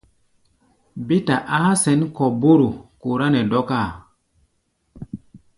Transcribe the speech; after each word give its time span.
Bé 1.07 1.17
ta 1.25 1.35
a̧á̧ 1.55 1.75
sɛ̌n 1.83 2.01
kɔ̧ 2.15 2.27
bóró 2.41 2.69
kɔrá 3.01 3.27
nɛ 3.31 3.41
dɔ́káa. 3.51 3.89